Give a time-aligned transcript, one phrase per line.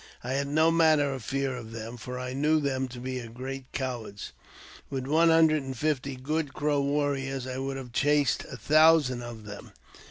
[0.23, 3.71] I had no manner of fear of them, for I knew them to be great
[3.71, 4.31] cowards;
[4.89, 9.45] with one hundred and fifty good Crow warriors I would have chased a thousand of
[9.45, 9.73] them.